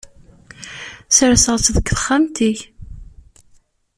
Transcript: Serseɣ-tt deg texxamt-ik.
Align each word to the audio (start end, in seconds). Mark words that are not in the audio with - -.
Serseɣ-tt 1.15 1.67
deg 1.75 1.85
texxamt-ik. 1.89 2.59